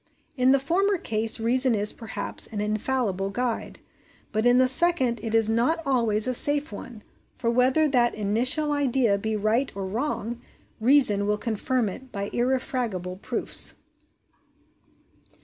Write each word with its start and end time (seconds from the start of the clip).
In 0.35 0.51
the 0.51 0.57
former 0.57 0.97
case 0.97 1.39
reason 1.39 1.75
is, 1.75 1.93
perhaps, 1.93 2.47
an 2.47 2.59
infallible 2.59 3.29
guide, 3.29 3.77
but 4.31 4.47
in 4.47 4.57
the 4.57 4.67
second 4.67 5.19
it 5.21 5.35
is 5.35 5.47
not 5.47 5.79
always 5.85 6.25
a 6.25 6.33
safe 6.33 6.71
one; 6.71 7.03
for 7.35 7.51
whether 7.51 7.87
that 7.87 8.15
initial 8.15 8.71
idea 8.71 9.19
be 9.19 9.35
right 9.35 9.71
or 9.75 9.85
wrong, 9.85 10.41
reason 10.79 11.27
will 11.27 11.37
confirm 11.37 11.87
it 11.87 12.11
by 12.11 12.31
irrefragable 12.33 13.17
proofs. 13.17 13.75